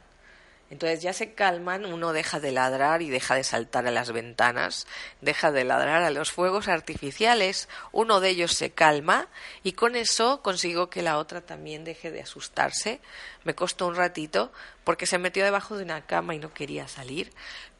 Entonces 0.69 1.01
ya 1.01 1.13
se 1.13 1.33
calman, 1.33 1.85
uno 1.85 2.11
deja 2.11 2.39
de 2.39 2.51
ladrar 2.51 3.01
y 3.01 3.09
deja 3.09 3.35
de 3.35 3.45
saltar 3.45 3.87
a 3.87 3.91
las 3.91 4.11
ventanas, 4.11 4.85
deja 5.21 5.51
de 5.51 5.63
ladrar 5.63 6.03
a 6.03 6.09
los 6.09 6.31
fuegos 6.31 6.67
artificiales, 6.67 7.69
uno 7.93 8.19
de 8.19 8.29
ellos 8.29 8.53
se 8.53 8.71
calma 8.71 9.27
y 9.63 9.73
con 9.73 9.95
eso 9.95 10.41
consigo 10.41 10.89
que 10.89 11.01
la 11.01 11.17
otra 11.17 11.41
también 11.41 11.85
deje 11.85 12.11
de 12.11 12.21
asustarse. 12.21 12.99
Me 13.45 13.55
costó 13.55 13.87
un 13.87 13.95
ratito 13.95 14.51
porque 14.83 15.05
se 15.05 15.17
metió 15.19 15.45
debajo 15.45 15.77
de 15.77 15.83
una 15.83 16.05
cama 16.05 16.35
y 16.35 16.39
no 16.39 16.53
quería 16.53 16.89
salir, 16.89 17.31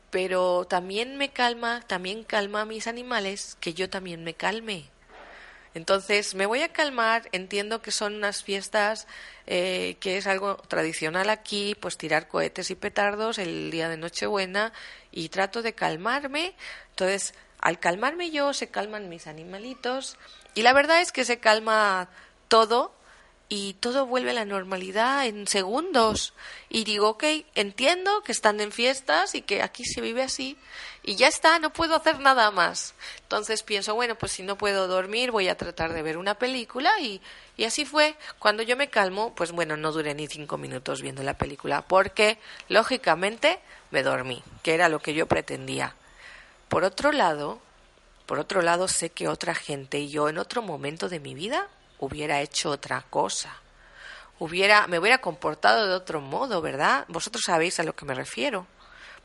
pero 0.09 0.65
también 0.65 1.17
me 1.17 1.29
calma, 1.29 1.81
también 1.87 2.23
calma 2.23 2.61
a 2.61 2.65
mis 2.65 2.87
animales 2.87 3.57
que 3.59 3.73
yo 3.73 3.89
también 3.89 4.23
me 4.23 4.33
calme. 4.33 4.89
Entonces 5.77 6.33
me 6.33 6.47
voy 6.47 6.63
a 6.63 6.73
calmar, 6.73 7.29
entiendo 7.31 7.83
que 7.83 7.91
son 7.91 8.15
unas 8.15 8.43
fiestas 8.43 9.05
eh, 9.45 9.95
que 9.99 10.17
es 10.17 10.25
algo 10.25 10.55
tradicional 10.55 11.29
aquí, 11.29 11.75
pues 11.79 11.97
tirar 11.97 12.27
cohetes 12.27 12.71
y 12.71 12.75
petardos 12.75 13.37
el 13.37 13.69
día 13.69 13.87
de 13.87 13.95
Nochebuena 13.95 14.73
y 15.11 15.29
trato 15.29 15.61
de 15.61 15.73
calmarme. 15.73 16.55
Entonces, 16.89 17.35
al 17.59 17.79
calmarme 17.79 18.31
yo, 18.31 18.53
se 18.53 18.69
calman 18.69 19.07
mis 19.07 19.27
animalitos 19.27 20.17
y 20.55 20.63
la 20.63 20.73
verdad 20.73 20.99
es 20.99 21.11
que 21.11 21.25
se 21.25 21.37
calma 21.37 22.09
todo 22.47 22.96
y 23.49 23.73
todo 23.75 24.05
vuelve 24.05 24.31
a 24.31 24.33
la 24.33 24.45
normalidad 24.45 25.25
en 25.25 25.47
segundos. 25.47 26.33
Y 26.69 26.83
digo, 26.83 27.09
ok, 27.09 27.23
entiendo 27.55 28.21
que 28.23 28.31
están 28.31 28.59
en 28.59 28.71
fiestas 28.71 29.35
y 29.35 29.41
que 29.41 29.61
aquí 29.61 29.85
se 29.85 30.01
vive 30.01 30.23
así 30.23 30.57
y 31.03 31.15
ya 31.15 31.29
está, 31.29 31.57
no 31.59 31.71
puedo 31.71 31.95
hacer 31.95 32.19
nada 32.19 32.51
más. 32.51 32.93
Entonces 33.21 33.63
pienso, 33.63 33.95
bueno, 33.95 34.15
pues 34.15 34.33
si 34.33 34.43
no 34.43 34.57
puedo 34.57 34.87
dormir 34.87 35.31
voy 35.31 35.47
a 35.47 35.55
tratar 35.55 35.93
de 35.93 36.01
ver 36.01 36.17
una 36.17 36.35
película 36.35 36.99
y, 36.99 37.21
y 37.55 37.63
así 37.63 37.85
fue. 37.85 38.17
Cuando 38.39 38.61
yo 38.61 38.75
me 38.75 38.89
calmo, 38.89 39.33
pues 39.33 39.53
bueno, 39.53 39.77
no 39.77 39.93
duré 39.93 40.13
ni 40.13 40.27
cinco 40.27 40.57
minutos 40.57 41.01
viendo 41.01 41.23
la 41.23 41.37
película 41.37 41.81
porque, 41.81 42.37
lógicamente, 42.67 43.59
me 43.91 44.03
dormí, 44.03 44.43
que 44.63 44.73
era 44.73 44.89
lo 44.89 44.99
que 44.99 45.13
yo 45.13 45.27
pretendía. 45.27 45.95
Por 46.67 46.83
otro 46.83 47.13
lado, 47.13 47.61
por 48.25 48.39
otro 48.39 48.61
lado, 48.61 48.89
sé 48.89 49.09
que 49.09 49.29
otra 49.29 49.55
gente 49.55 49.99
y 49.99 50.09
yo 50.09 50.27
en 50.27 50.37
otro 50.37 50.61
momento 50.61 51.07
de 51.07 51.21
mi 51.21 51.33
vida 51.33 51.69
hubiera 51.99 52.41
hecho 52.41 52.69
otra 52.69 53.01
cosa. 53.09 53.55
Hubiera, 54.39 54.87
me 54.87 54.99
hubiera 54.99 55.19
comportado 55.19 55.87
de 55.87 55.95
otro 55.95 56.21
modo, 56.21 56.61
¿verdad? 56.61 57.05
Vosotros 57.07 57.43
sabéis 57.45 57.79
a 57.79 57.83
lo 57.83 57.95
que 57.95 58.05
me 58.05 58.13
refiero. 58.13 58.67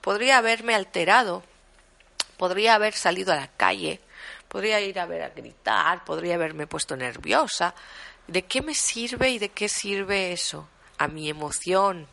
Podría 0.00 0.38
haberme 0.38 0.74
alterado, 0.74 1.42
podría 2.38 2.74
haber 2.74 2.94
salido 2.94 3.32
a 3.32 3.36
la 3.36 3.48
calle, 3.48 4.00
podría 4.48 4.80
ir 4.80 4.98
a 4.98 5.06
ver 5.06 5.22
a 5.22 5.28
gritar, 5.28 6.04
podría 6.04 6.34
haberme 6.34 6.66
puesto 6.66 6.96
nerviosa. 6.96 7.74
¿De 8.26 8.42
qué 8.42 8.62
me 8.62 8.74
sirve 8.74 9.30
y 9.30 9.38
de 9.38 9.50
qué 9.50 9.68
sirve 9.68 10.32
eso? 10.32 10.66
A 10.98 11.08
mi 11.08 11.28
emoción, 11.28 12.06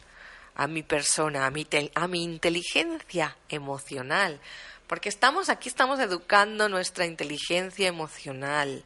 a 0.56 0.68
mi 0.68 0.84
persona, 0.84 1.46
a 1.46 1.52
mi, 1.52 1.66
a 1.96 2.08
mi 2.08 2.24
inteligencia 2.24 3.38
emocional. 3.48 4.40
Porque 4.88 5.08
estamos 5.08 5.50
aquí, 5.50 5.70
estamos 5.70 6.00
educando 6.00 6.68
nuestra 6.68 7.06
inteligencia 7.06 7.88
emocional 7.88 8.84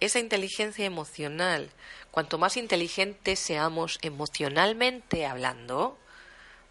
esa 0.00 0.18
inteligencia 0.18 0.84
emocional, 0.84 1.70
cuanto 2.10 2.38
más 2.38 2.56
inteligentes 2.56 3.38
seamos 3.38 3.98
emocionalmente 4.02 5.26
hablando, 5.26 5.98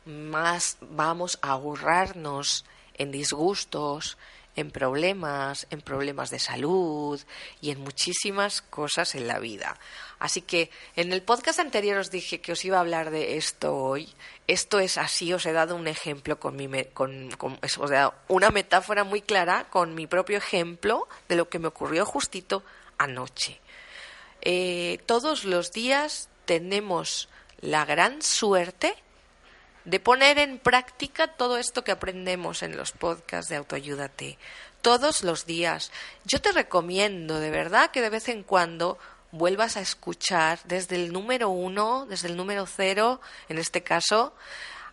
más 0.05 0.77
vamos 0.81 1.39
a 1.41 1.51
ahorrarnos 1.51 2.65
en 2.95 3.11
disgustos, 3.11 4.17
en 4.57 4.71
problemas, 4.71 5.67
en 5.69 5.81
problemas 5.81 6.31
de 6.31 6.39
salud 6.39 7.21
y 7.61 7.69
en 7.69 7.79
muchísimas 7.79 8.63
cosas 8.63 9.13
en 9.13 9.27
la 9.27 9.37
vida. 9.37 9.77
Así 10.17 10.41
que 10.41 10.71
en 10.95 11.13
el 11.13 11.21
podcast 11.21 11.59
anterior 11.59 11.99
os 11.99 12.09
dije 12.09 12.41
que 12.41 12.53
os 12.53 12.65
iba 12.65 12.77
a 12.77 12.79
hablar 12.79 13.11
de 13.11 13.37
esto 13.37 13.75
hoy. 13.75 14.09
Esto 14.47 14.79
es 14.79 14.97
así, 14.97 15.31
os 15.31 15.45
he 15.45 15.53
dado 15.53 15.75
un 15.75 15.87
ejemplo 15.87 16.39
con 16.39 16.55
mi 16.55 16.67
con, 16.85 17.29
os 17.61 17.91
he 17.91 17.93
dado 17.93 18.15
una 18.27 18.49
metáfora 18.49 19.03
muy 19.03 19.21
clara 19.21 19.67
con 19.69 19.93
mi 19.93 20.07
propio 20.07 20.39
ejemplo 20.39 21.07
de 21.29 21.35
lo 21.35 21.49
que 21.49 21.59
me 21.59 21.67
ocurrió 21.67 22.03
justito 22.03 22.63
anoche. 22.97 23.59
Eh, 24.41 24.99
todos 25.05 25.43
los 25.43 25.71
días 25.71 26.29
tenemos 26.45 27.29
la 27.59 27.85
gran 27.85 28.21
suerte 28.21 28.95
de 29.85 29.99
poner 29.99 30.37
en 30.37 30.59
práctica 30.59 31.27
todo 31.27 31.57
esto 31.57 31.83
que 31.83 31.91
aprendemos 31.91 32.61
en 32.61 32.75
los 32.75 32.91
podcasts 32.91 33.49
de 33.49 33.55
Autoayúdate. 33.55 34.37
Todos 34.81 35.23
los 35.23 35.45
días. 35.45 35.91
Yo 36.25 36.41
te 36.41 36.51
recomiendo 36.51 37.39
de 37.39 37.49
verdad 37.49 37.91
que 37.91 38.01
de 38.01 38.09
vez 38.09 38.27
en 38.27 38.43
cuando 38.43 38.97
vuelvas 39.31 39.77
a 39.77 39.81
escuchar 39.81 40.59
desde 40.65 40.95
el 40.95 41.13
número 41.13 41.49
uno, 41.49 42.05
desde 42.05 42.27
el 42.27 42.37
número 42.37 42.65
cero, 42.65 43.21
en 43.49 43.57
este 43.57 43.81
caso, 43.81 44.33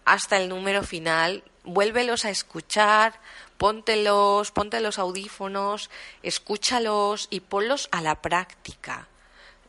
hasta 0.05 0.37
el 0.37 0.49
número 0.49 0.83
final. 0.83 1.45
Vuélvelos 1.65 2.25
a 2.25 2.31
escuchar, 2.31 3.19
póntelos, 3.59 4.51
ponte 4.51 4.81
los 4.81 4.99
audífonos, 4.99 5.91
escúchalos 6.23 7.29
y 7.31 7.41
ponlos 7.41 7.89
a 7.93 8.01
la 8.01 8.21
práctica. 8.21 9.09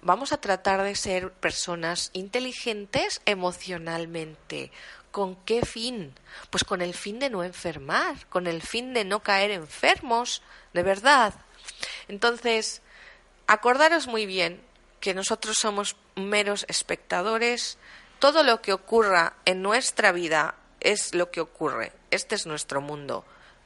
Vamos 0.01 0.33
a 0.33 0.37
tratar 0.37 0.83
de 0.83 0.95
ser 0.95 1.31
personas 1.31 2.11
inteligentes 2.13 3.21
emocionalmente. 3.25 4.71
¿Con 5.11 5.35
qué 5.45 5.65
fin? 5.65 6.13
Pues 6.49 6.63
con 6.63 6.81
el 6.81 6.93
fin 6.93 7.19
de 7.19 7.29
no 7.29 7.43
enfermar, 7.43 8.27
con 8.27 8.47
el 8.47 8.61
fin 8.61 8.93
de 8.93 9.05
no 9.05 9.21
caer 9.21 9.51
enfermos, 9.51 10.41
de 10.73 10.83
verdad. 10.83 11.33
Entonces, 12.07 12.81
acordaros 13.47 14.07
muy 14.07 14.25
bien 14.25 14.61
que 14.99 15.13
nosotros 15.13 15.57
somos 15.57 15.95
meros 16.15 16.65
espectadores. 16.67 17.77
Todo 18.19 18.43
lo 18.43 18.61
que 18.61 18.73
ocurra 18.73 19.33
en 19.45 19.61
nuestra 19.61 20.11
vida 20.11 20.55
es 20.81 21.15
lo 21.15 21.31
que 21.31 21.41
ocurre. 21.41 21.93
Este 22.11 22.35
es 22.35 22.45
nuestro 22.45 22.81
mundo 22.81 23.25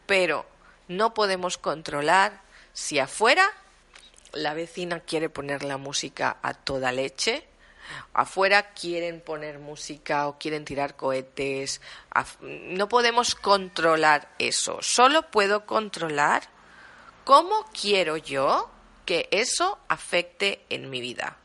pero 0.09 0.43
no 0.87 1.13
podemos 1.13 1.59
controlar 1.59 2.41
si 2.73 2.97
afuera 2.97 3.47
la 4.33 4.55
vecina 4.55 5.01
quiere 5.01 5.29
poner 5.29 5.63
la 5.63 5.77
música 5.77 6.37
a 6.41 6.55
toda 6.55 6.91
leche, 6.91 7.43
afuera 8.13 8.73
quieren 8.73 9.21
poner 9.21 9.59
música 9.59 10.27
o 10.27 10.39
quieren 10.39 10.65
tirar 10.65 10.95
cohetes. 10.95 11.79
No 12.41 12.89
podemos 12.89 13.35
controlar 13.35 14.33
eso. 14.39 14.79
Solo 14.81 15.29
puedo 15.29 15.67
controlar 15.67 16.41
cómo 17.23 17.69
quiero 17.79 18.17
yo 18.17 18.67
que 19.05 19.27
eso 19.29 19.77
afecte 19.89 20.65
en 20.69 20.89
mi 20.89 21.01
vida. 21.01 21.37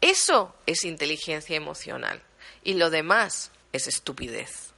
Eso 0.00 0.56
es 0.64 0.82
inteligencia 0.86 1.56
emocional. 1.56 2.22
Y 2.64 2.72
lo 2.72 2.88
demás 2.88 3.50
es 3.74 3.86
estupidez. 3.86 4.72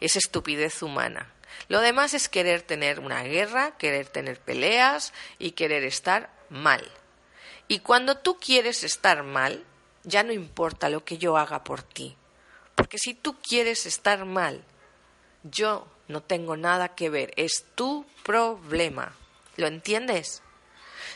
Es 0.00 0.16
estupidez 0.16 0.80
humana. 0.82 1.34
Lo 1.68 1.80
demás 1.80 2.14
es 2.14 2.28
querer 2.28 2.62
tener 2.62 3.00
una 3.00 3.22
guerra, 3.22 3.76
querer 3.76 4.08
tener 4.08 4.40
peleas 4.40 5.12
y 5.38 5.52
querer 5.52 5.84
estar 5.84 6.30
mal. 6.48 6.90
Y 7.68 7.80
cuando 7.80 8.16
tú 8.16 8.38
quieres 8.38 8.82
estar 8.82 9.22
mal, 9.22 9.64
ya 10.02 10.22
no 10.22 10.32
importa 10.32 10.88
lo 10.88 11.04
que 11.04 11.18
yo 11.18 11.36
haga 11.36 11.62
por 11.62 11.82
ti. 11.82 12.16
Porque 12.74 12.98
si 12.98 13.14
tú 13.14 13.36
quieres 13.40 13.86
estar 13.86 14.24
mal, 14.24 14.64
yo 15.44 15.86
no 16.08 16.22
tengo 16.22 16.56
nada 16.56 16.94
que 16.94 17.10
ver, 17.10 17.32
es 17.36 17.64
tu 17.74 18.04
problema. 18.24 19.14
¿Lo 19.56 19.66
entiendes? 19.66 20.42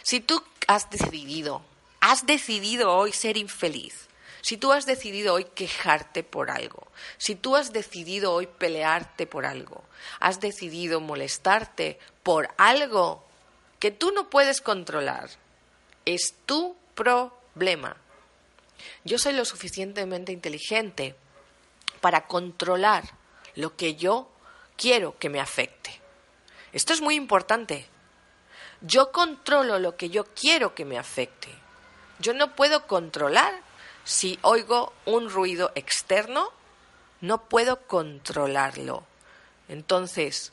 Si 0.02 0.20
tú 0.20 0.42
has 0.66 0.90
decidido, 0.90 1.62
has 2.00 2.26
decidido 2.26 2.92
hoy 2.92 3.12
ser 3.12 3.36
infeliz, 3.36 4.03
si 4.44 4.58
tú 4.58 4.72
has 4.72 4.84
decidido 4.84 5.32
hoy 5.32 5.44
quejarte 5.44 6.22
por 6.22 6.50
algo, 6.50 6.86
si 7.16 7.34
tú 7.34 7.56
has 7.56 7.72
decidido 7.72 8.30
hoy 8.34 8.46
pelearte 8.46 9.26
por 9.26 9.46
algo, 9.46 9.82
has 10.20 10.38
decidido 10.38 11.00
molestarte 11.00 11.98
por 12.22 12.50
algo 12.58 13.24
que 13.78 13.90
tú 13.90 14.12
no 14.12 14.28
puedes 14.28 14.60
controlar, 14.60 15.30
es 16.04 16.34
tu 16.44 16.76
problema. 16.94 17.96
Yo 19.04 19.18
soy 19.18 19.32
lo 19.32 19.46
suficientemente 19.46 20.30
inteligente 20.30 21.16
para 22.02 22.26
controlar 22.26 23.04
lo 23.54 23.76
que 23.76 23.94
yo 23.94 24.30
quiero 24.76 25.18
que 25.18 25.30
me 25.30 25.40
afecte. 25.40 26.02
Esto 26.74 26.92
es 26.92 27.00
muy 27.00 27.14
importante. 27.14 27.86
Yo 28.82 29.10
controlo 29.10 29.78
lo 29.78 29.96
que 29.96 30.10
yo 30.10 30.26
quiero 30.34 30.74
que 30.74 30.84
me 30.84 30.98
afecte. 30.98 31.48
Yo 32.18 32.34
no 32.34 32.54
puedo 32.54 32.86
controlar 32.86 33.64
si 34.04 34.38
oigo 34.42 34.92
un 35.06 35.30
ruido 35.30 35.72
externo, 35.74 36.52
no 37.20 37.48
puedo 37.48 37.86
controlarlo. 37.86 39.04
Entonces, 39.68 40.52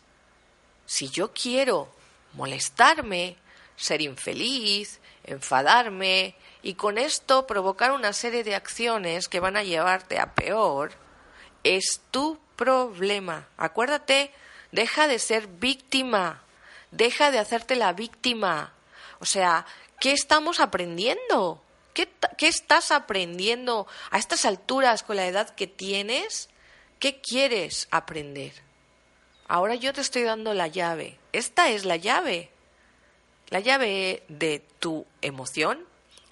si 0.85 1.09
yo 1.09 1.33
quiero 1.33 1.89
molestarme, 2.33 3.37
ser 3.75 4.01
infeliz, 4.01 4.99
enfadarme 5.23 6.35
y 6.63 6.75
con 6.75 6.97
esto 6.97 7.45
provocar 7.45 7.91
una 7.91 8.13
serie 8.13 8.43
de 8.43 8.55
acciones 8.55 9.27
que 9.27 9.39
van 9.39 9.57
a 9.57 9.63
llevarte 9.63 10.19
a 10.19 10.33
peor, 10.33 10.91
es 11.63 12.01
tu 12.11 12.39
problema. 12.55 13.47
Acuérdate, 13.57 14.31
deja 14.71 15.07
de 15.07 15.19
ser 15.19 15.47
víctima, 15.47 16.43
deja 16.91 17.31
de 17.31 17.39
hacerte 17.39 17.75
la 17.75 17.93
víctima. 17.93 18.73
O 19.19 19.25
sea, 19.25 19.65
¿qué 19.99 20.13
estamos 20.13 20.59
aprendiendo? 20.59 21.61
¿Qué, 21.93 22.07
estás 22.47 22.91
aprendiendo 22.91 23.87
a 24.09 24.17
estas 24.17 24.45
alturas 24.45 25.03
con 25.03 25.17
la 25.17 25.27
edad 25.27 25.49
que 25.49 25.67
tienes? 25.67 26.49
¿Qué 26.99 27.19
quieres 27.19 27.87
aprender? 27.91 28.53
Ahora 29.47 29.75
yo 29.75 29.91
te 29.93 30.01
estoy 30.01 30.23
dando 30.23 30.53
la 30.53 30.67
llave. 30.67 31.17
Esta 31.33 31.69
es 31.69 31.83
la 31.85 31.97
llave. 31.97 32.49
La 33.49 33.59
llave 33.59 34.23
de 34.29 34.63
tu 34.79 35.05
emoción, 35.21 35.85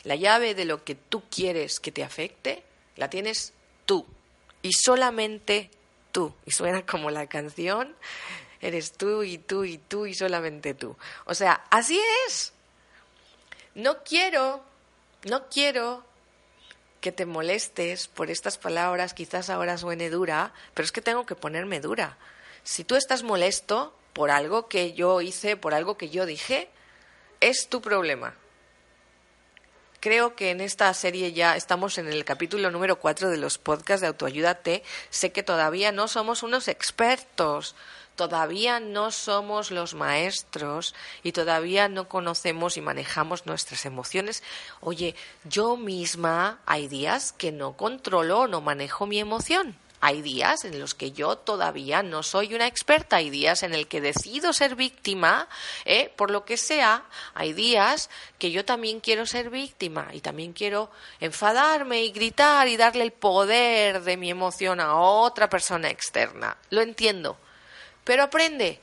la 0.04 0.16
llave 0.16 0.56
de 0.56 0.64
lo 0.64 0.86
que 0.86 0.96
tú 0.96 1.24
quieres 1.30 1.82
que 1.82 1.92
te 1.92 2.04
afecte, 2.04 2.64
la 2.96 3.10
tienes 3.10 3.54
tú. 3.86 4.06
Y 4.62 4.72
solamente 4.72 5.70
tú. 6.14 6.34
Y 6.46 6.52
suena 6.52 6.86
como 6.86 7.12
la 7.12 7.28
canción, 7.28 7.94
eres 8.62 8.94
tú 8.94 9.24
y 9.24 9.38
tú 9.38 9.66
y 9.66 9.78
tú 9.78 10.06
y 10.06 10.14
solamente 10.14 10.74
tú. 10.74 10.96
O 11.26 11.36
sea, 11.36 11.66
así 11.70 12.00
es. 12.28 12.54
No 13.76 14.02
quiero 14.04 14.69
no 15.24 15.48
quiero 15.50 16.04
que 17.02 17.12
te 17.12 17.26
molestes 17.26 18.08
por 18.08 18.30
estas 18.30 18.58
palabras, 18.58 19.14
quizás 19.14 19.50
ahora 19.50 19.78
suene 19.78 20.10
dura, 20.10 20.54
pero 20.74 20.86
es 20.86 20.92
que 20.92 21.02
tengo 21.02 21.26
que 21.26 21.36
ponerme 21.36 21.80
dura. 21.80 22.18
Si 22.64 22.84
tú 22.84 22.96
estás 22.96 23.24
molesto 23.24 23.94
por 24.14 24.32
algo 24.32 24.68
que 24.68 24.94
yo 24.94 25.22
hice, 25.22 25.56
por 25.56 25.74
algo 25.74 25.98
que 25.98 26.10
yo 26.10 26.26
dije, 26.26 26.70
es 27.40 27.70
tu 27.70 27.82
problema. 27.82 28.36
creo 30.02 30.34
que 30.36 30.52
en 30.52 30.62
esta 30.62 30.94
serie 30.94 31.34
ya 31.34 31.58
estamos 31.58 31.98
en 31.98 32.08
el 32.08 32.24
capítulo 32.24 32.72
número 32.72 33.00
4 33.00 33.30
de 33.30 33.36
los 33.38 33.58
podcasts 33.58 34.00
de 34.00 34.08
Autoayuda 34.08 34.56
T. 34.56 34.82
Sé 35.10 35.34
que 35.34 35.44
todavía 35.44 35.92
no 35.92 36.08
somos 36.08 36.42
unos 36.42 36.70
expertos, 36.70 37.76
todavía 38.20 38.82
no 38.82 39.12
somos 39.12 39.72
los 39.72 39.94
maestros 39.94 40.94
y 41.24 41.32
todavía 41.32 41.88
no 41.88 42.10
conocemos 42.10 42.76
y 42.76 42.82
manejamos 42.82 43.46
nuestras 43.46 43.86
emociones. 43.86 44.44
Oye, 44.82 45.16
yo 45.46 45.78
misma 45.78 46.60
hay 46.66 46.90
días 46.90 47.32
que 47.32 47.54
no 47.54 47.78
controlo 47.78 48.40
o 48.40 48.48
no 48.48 48.60
manejo 48.60 49.06
mi 49.06 49.20
emoción. 49.20 49.78
Hay 50.02 50.22
días 50.22 50.66
en 50.66 50.82
los 50.82 50.96
que 50.96 51.14
yo 51.14 51.38
todavía 51.38 52.04
no 52.04 52.22
soy 52.22 52.56
una 52.56 52.68
experta, 52.68 53.16
hay 53.16 53.30
días 53.30 53.64
en 53.64 53.74
el 53.74 53.88
que 53.88 54.02
decido 54.02 54.52
ser 54.52 54.76
víctima, 54.76 55.48
¿eh? 55.86 56.12
por 56.18 56.30
lo 56.30 56.44
que 56.44 56.58
sea, 56.58 57.06
hay 57.34 57.54
días 57.54 58.10
que 58.38 58.52
yo 58.52 58.66
también 58.66 59.00
quiero 59.00 59.26
ser 59.26 59.50
víctima 59.50 60.10
y 60.12 60.20
también 60.20 60.52
quiero 60.52 60.92
enfadarme 61.22 62.04
y 62.04 62.12
gritar 62.12 62.68
y 62.68 62.76
darle 62.76 63.04
el 63.04 63.14
poder 63.14 64.02
de 64.04 64.18
mi 64.18 64.30
emoción 64.30 64.82
a 64.82 64.96
otra 64.96 65.50
persona 65.50 65.90
externa. 65.90 66.58
Lo 66.70 66.82
entiendo, 66.82 67.38
pero 68.10 68.24
aprende. 68.24 68.80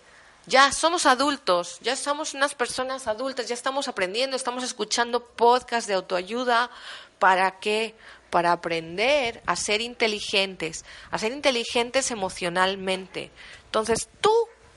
Ya 0.47 0.71
somos 0.71 1.05
adultos, 1.05 1.81
ya 1.83 1.97
somos 1.97 2.33
unas 2.33 2.55
personas 2.55 3.09
adultas, 3.09 3.49
ya 3.49 3.55
estamos 3.55 3.89
aprendiendo, 3.89 4.37
estamos 4.37 4.63
escuchando 4.63 5.27
podcasts 5.27 5.89
de 5.89 5.95
autoayuda. 5.95 6.71
¿Para 7.19 7.59
qué? 7.59 7.97
Para 8.31 8.53
aprender 8.53 9.43
a 9.45 9.57
ser 9.57 9.81
inteligentes, 9.81 10.85
a 11.11 11.19
ser 11.19 11.33
inteligentes 11.33 12.13
emocionalmente. 12.13 13.33
Entonces 13.65 14.09
tú 14.21 14.33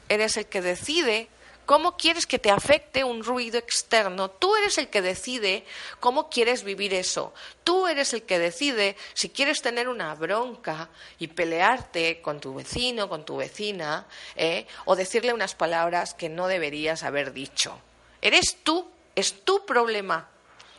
eres 0.07 0.35
el 0.35 0.47
que 0.47 0.63
decide 0.63 1.27
cómo 1.69 1.97
quieres 1.97 2.25
que 2.25 2.39
te 2.39 2.49
afecte 2.49 3.03
un 3.03 3.23
ruido 3.23 3.59
externo. 3.59 4.31
Tú 4.31 4.55
eres 4.55 4.79
el 4.79 4.87
que 4.87 5.03
decide 5.03 5.63
cómo 5.99 6.27
quieres 6.27 6.63
vivir 6.63 6.95
eso. 6.95 7.31
Tú 7.63 7.85
eres 7.85 8.11
el 8.15 8.23
que 8.23 8.39
decide 8.39 8.95
si 9.13 9.29
quieres 9.29 9.61
tener 9.61 9.87
una 9.87 10.15
bronca 10.15 10.89
y 11.19 11.27
pelearte 11.27 12.23
con 12.23 12.39
tu 12.39 12.55
vecino, 12.55 13.07
con 13.07 13.23
tu 13.23 13.37
vecina, 13.37 14.07
¿eh? 14.35 14.65
o 14.85 14.95
decirle 14.95 15.31
unas 15.31 15.53
palabras 15.53 16.15
que 16.15 16.27
no 16.27 16.47
deberías 16.47 17.03
haber 17.03 17.33
dicho. 17.33 17.79
Eres 18.19 18.57
tú, 18.63 18.89
es 19.13 19.45
tu 19.45 19.63
problema. 19.63 20.27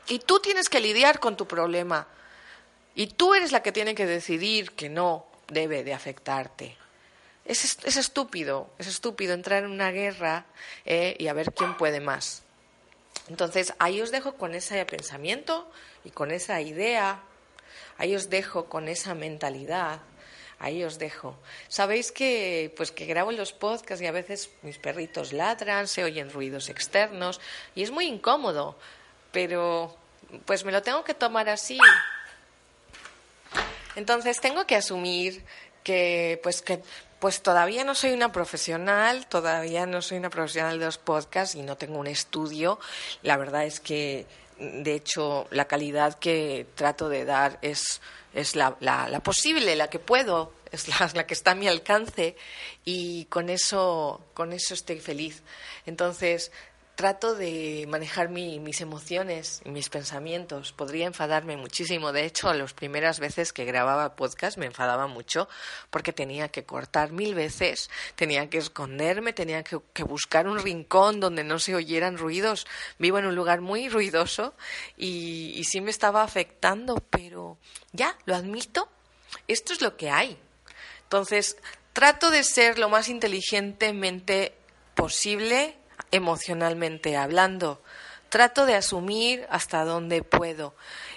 Y 0.08 0.18
tú 0.18 0.40
tienes 0.40 0.68
que 0.68 0.80
lidiar 0.80 1.20
con 1.20 1.36
tu 1.36 1.46
problema. 1.46 2.08
Y 2.96 3.06
tú 3.06 3.34
eres 3.34 3.52
la 3.52 3.62
que 3.62 3.70
tiene 3.70 3.94
que 3.94 4.06
decidir 4.06 4.72
que 4.72 4.88
no 4.88 5.24
debe 5.46 5.84
de 5.84 5.94
afectarte. 5.94 6.79
Es, 7.50 7.78
es 7.82 7.96
estúpido, 7.96 8.70
es 8.78 8.86
estúpido 8.86 9.34
entrar 9.34 9.64
en 9.64 9.72
una 9.72 9.90
guerra 9.90 10.46
eh, 10.84 11.16
y 11.18 11.26
a 11.26 11.32
ver 11.32 11.52
quién 11.52 11.76
puede 11.76 11.98
más. 11.98 12.44
Entonces, 13.28 13.74
ahí 13.80 14.00
os 14.00 14.12
dejo 14.12 14.36
con 14.36 14.54
ese 14.54 14.84
pensamiento 14.86 15.68
y 16.04 16.10
con 16.10 16.30
esa 16.30 16.60
idea, 16.60 17.20
ahí 17.98 18.14
os 18.14 18.30
dejo 18.30 18.66
con 18.66 18.86
esa 18.86 19.16
mentalidad, 19.16 19.98
ahí 20.60 20.84
os 20.84 21.00
dejo. 21.00 21.36
Sabéis 21.66 22.12
que 22.12 22.72
pues 22.76 22.92
que 22.92 23.06
grabo 23.06 23.32
los 23.32 23.52
podcasts 23.52 24.00
y 24.00 24.06
a 24.06 24.12
veces 24.12 24.50
mis 24.62 24.78
perritos 24.78 25.32
ladran, 25.32 25.88
se 25.88 26.04
oyen 26.04 26.30
ruidos 26.30 26.68
externos 26.68 27.40
y 27.74 27.82
es 27.82 27.90
muy 27.90 28.06
incómodo, 28.06 28.78
pero 29.32 29.96
pues 30.44 30.64
me 30.64 30.70
lo 30.70 30.82
tengo 30.82 31.02
que 31.02 31.14
tomar 31.14 31.48
así. 31.48 31.80
Entonces 33.96 34.40
tengo 34.40 34.68
que 34.68 34.76
asumir 34.76 35.44
que 35.82 36.38
pues 36.44 36.62
que 36.62 36.80
pues 37.20 37.42
todavía 37.42 37.84
no 37.84 37.94
soy 37.94 38.12
una 38.12 38.32
profesional, 38.32 39.26
todavía 39.26 39.84
no 39.86 40.00
soy 40.00 40.18
una 40.18 40.30
profesional 40.30 40.78
de 40.78 40.86
los 40.86 40.98
podcasts 40.98 41.54
y 41.54 41.62
no 41.62 41.76
tengo 41.76 41.98
un 41.98 42.06
estudio. 42.06 42.80
La 43.22 43.36
verdad 43.36 43.66
es 43.66 43.78
que, 43.78 44.26
de 44.58 44.94
hecho, 44.94 45.46
la 45.50 45.66
calidad 45.66 46.18
que 46.18 46.66
trato 46.74 47.10
de 47.10 47.26
dar 47.26 47.58
es, 47.60 48.00
es 48.32 48.56
la, 48.56 48.74
posible, 49.22 49.76
la 49.76 49.88
que 49.88 49.98
puedo, 49.98 50.54
es 50.72 50.88
la, 50.88 51.10
la, 51.14 51.26
que 51.26 51.34
está 51.34 51.50
a 51.50 51.54
mi 51.54 51.68
alcance 51.68 52.36
y 52.86 53.26
con 53.26 53.50
eso, 53.50 54.24
con 54.32 54.54
eso 54.54 54.72
estoy 54.72 54.98
feliz. 54.98 55.42
Entonces, 55.84 56.50
trato 57.00 57.34
de 57.34 57.86
manejar 57.88 58.28
mis 58.28 58.82
emociones 58.82 59.62
y 59.64 59.70
mis 59.70 59.88
pensamientos. 59.88 60.74
Podría 60.74 61.06
enfadarme 61.06 61.56
muchísimo. 61.56 62.12
De 62.12 62.26
hecho, 62.26 62.52
las 62.52 62.74
primeras 62.74 63.20
veces 63.20 63.54
que 63.54 63.64
grababa 63.64 64.16
podcast 64.16 64.58
me 64.58 64.66
enfadaba 64.66 65.06
mucho 65.06 65.48
porque 65.88 66.12
tenía 66.12 66.48
que 66.48 66.64
cortar 66.64 67.12
mil 67.12 67.34
veces, 67.34 67.88
tenía 68.16 68.50
que 68.50 68.58
esconderme, 68.58 69.32
tenía 69.32 69.64
que, 69.64 69.80
buscar 70.02 70.46
un 70.46 70.58
rincón 70.58 71.20
donde 71.20 71.42
no 71.42 71.58
se 71.58 71.74
oyeran 71.74 72.18
ruidos. 72.18 72.66
Vivo 72.98 73.18
en 73.18 73.24
un 73.24 73.34
lugar 73.34 73.62
muy 73.62 73.88
ruidoso 73.88 74.52
y, 74.98 75.54
y 75.56 75.64
sí 75.64 75.80
me 75.80 75.90
estaba 75.90 76.22
afectando, 76.22 76.96
pero 77.08 77.56
ya, 77.92 78.14
lo 78.26 78.36
admito. 78.36 78.90
Esto 79.48 79.72
es 79.72 79.80
lo 79.80 79.96
que 79.96 80.10
hay. 80.10 80.36
Entonces, 81.04 81.56
trato 81.94 82.30
de 82.30 82.44
ser 82.44 82.78
lo 82.78 82.90
más 82.90 83.08
inteligentemente 83.08 84.52
posible 84.94 85.79
emocionalmente 86.10 87.16
hablando. 87.16 87.82
Trato 88.28 88.64
de 88.66 88.76
asumir 88.76 89.46
hasta 89.50 89.84
donde 89.84 90.22
puedo 90.22 90.74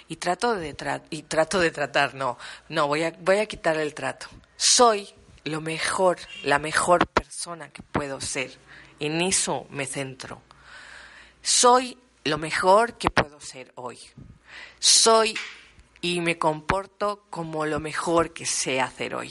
y 0.08 0.16
trato 0.16 0.54
de 0.54 0.74
y 1.10 1.22
trato 1.22 1.60
de 1.60 1.70
tratar, 1.70 2.14
no, 2.14 2.38
no, 2.68 2.88
voy 2.88 3.04
a 3.04 3.12
voy 3.20 3.38
a 3.38 3.46
quitar 3.46 3.76
el 3.76 3.94
trato. 3.94 4.26
Soy 4.56 5.08
lo 5.44 5.60
mejor, 5.60 6.18
la 6.42 6.58
mejor 6.58 7.06
persona 7.06 7.68
que 7.70 7.82
puedo 7.82 8.20
ser. 8.20 8.56
En 9.00 9.20
eso 9.20 9.66
me 9.70 9.86
centro. 9.86 10.42
Soy 11.42 11.98
lo 12.24 12.38
mejor 12.38 12.96
que 12.96 13.10
puedo 13.10 13.40
ser 13.40 13.72
hoy. 13.74 13.98
Soy 14.78 15.34
y 16.00 16.20
me 16.20 16.38
comporto 16.38 17.24
como 17.30 17.66
lo 17.66 17.80
mejor 17.80 18.32
que 18.32 18.46
sé 18.46 18.80
hacer 18.80 19.14
hoy. 19.14 19.30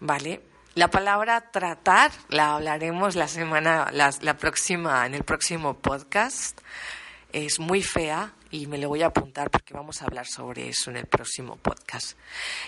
¿Vale? 0.00 0.51
La 0.74 0.88
palabra 0.88 1.50
tratar 1.50 2.10
la 2.30 2.54
hablaremos 2.54 3.14
la 3.14 3.28
semana, 3.28 3.90
la, 3.92 4.38
próxima, 4.38 5.04
en 5.04 5.14
el 5.14 5.22
próximo 5.22 5.74
podcast. 5.74 6.58
Es 7.30 7.58
muy 7.58 7.82
fea 7.82 8.32
y 8.50 8.66
me 8.66 8.78
lo 8.78 8.88
voy 8.88 9.02
a 9.02 9.08
apuntar 9.08 9.50
porque 9.50 9.74
vamos 9.74 10.00
a 10.00 10.06
hablar 10.06 10.26
sobre 10.26 10.70
eso 10.70 10.90
en 10.90 10.96
el 10.96 11.04
próximo 11.04 11.56
podcast. 11.56 12.16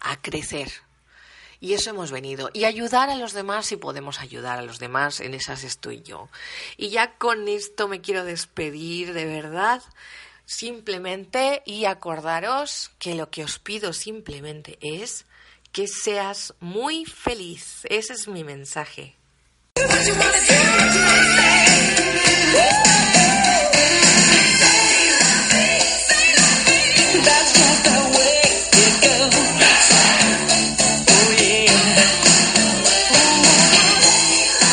a 0.00 0.20
crecer. 0.20 0.70
Y 1.58 1.72
eso 1.72 1.88
hemos 1.88 2.10
venido. 2.10 2.50
Y 2.52 2.64
ayudar 2.64 3.08
a 3.08 3.16
los 3.16 3.32
demás 3.32 3.64
si 3.64 3.78
podemos 3.78 4.20
ayudar 4.20 4.58
a 4.58 4.62
los 4.62 4.78
demás, 4.78 5.20
en 5.20 5.32
esas 5.32 5.64
estoy 5.64 6.02
yo. 6.02 6.28
Y 6.76 6.90
ya 6.90 7.14
con 7.16 7.48
esto 7.48 7.88
me 7.88 8.02
quiero 8.02 8.24
despedir 8.24 9.14
de 9.14 9.24
verdad. 9.24 9.82
Simplemente 10.44 11.62
y 11.64 11.86
acordaros 11.86 12.90
que 12.98 13.14
lo 13.14 13.30
que 13.30 13.42
os 13.42 13.58
pido 13.58 13.94
simplemente 13.94 14.78
es 14.82 15.24
que 15.76 15.86
seas 15.86 16.54
muy 16.58 17.04
feliz. 17.04 17.82
Ese 17.90 18.14
es 18.14 18.26
mi 18.28 18.44
mensaje. 18.44 19.14